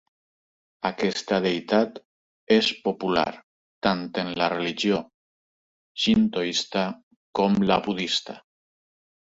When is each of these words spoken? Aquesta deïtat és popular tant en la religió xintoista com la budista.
Aquesta 0.89 1.37
deïtat 1.45 1.99
és 2.57 2.71
popular 2.87 3.27
tant 3.89 4.03
en 4.25 4.33
la 4.43 4.49
religió 4.57 5.03
xintoista 6.07 6.89
com 7.43 7.63
la 7.73 7.81
budista. 7.91 8.41